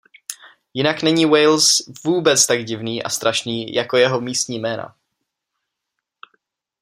Jinak 0.73 1.01
není 1.03 1.25
Wales 1.25 1.77
vůbec 2.05 2.45
tak 2.47 2.63
divný 2.65 3.03
a 3.03 3.09
strašný 3.09 3.73
jako 3.73 3.97
jeho 3.97 4.21
místní 4.21 4.59
jména. 4.59 4.95